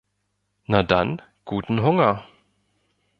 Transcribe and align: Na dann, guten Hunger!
Na 0.67 0.81
dann, 0.81 1.21
guten 1.45 1.83
Hunger! 1.83 2.25